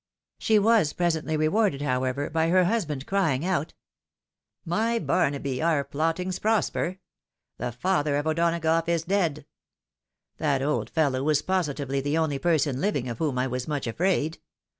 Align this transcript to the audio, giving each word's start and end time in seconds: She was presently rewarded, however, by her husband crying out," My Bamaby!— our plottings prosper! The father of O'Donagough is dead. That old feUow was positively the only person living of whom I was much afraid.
She 0.39 0.57
was 0.57 0.93
presently 0.93 1.37
rewarded, 1.37 1.83
however, 1.83 2.27
by 2.31 2.49
her 2.49 2.63
husband 2.63 3.05
crying 3.05 3.45
out," 3.45 3.75
My 4.75 4.97
Bamaby!— 4.97 5.61
our 5.63 5.83
plottings 5.83 6.39
prosper! 6.39 6.97
The 7.59 7.71
father 7.71 8.15
of 8.15 8.25
O'Donagough 8.25 8.87
is 8.89 9.03
dead. 9.03 9.45
That 10.37 10.63
old 10.63 10.91
feUow 10.91 11.23
was 11.23 11.43
positively 11.43 12.01
the 12.01 12.17
only 12.17 12.39
person 12.39 12.81
living 12.81 13.07
of 13.09 13.19
whom 13.19 13.37
I 13.37 13.45
was 13.45 13.67
much 13.67 13.85
afraid. 13.85 14.39